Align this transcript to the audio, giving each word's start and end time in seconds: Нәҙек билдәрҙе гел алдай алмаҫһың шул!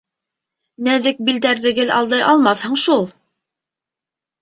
Нәҙек 0.87 1.21
билдәрҙе 1.27 1.75
гел 1.81 1.93
алдай 1.99 2.27
алмаҫһың 2.33 2.83
шул! 2.89 3.09